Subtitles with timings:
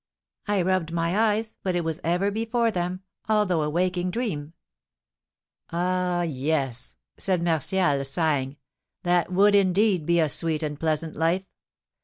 [0.47, 4.53] I rubbed my eyes, but it was ever before them, although a waking dream."
[5.69, 8.57] "Ah, yes!" said Martial, sighing;
[9.03, 11.45] "that would, indeed, be a sweet and pleasant life!